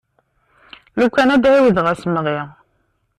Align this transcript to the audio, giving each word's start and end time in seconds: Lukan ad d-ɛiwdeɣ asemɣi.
Lukan 0.99 1.33
ad 1.33 1.41
d-ɛiwdeɣ 1.43 1.85
asemɣi. 1.93 2.39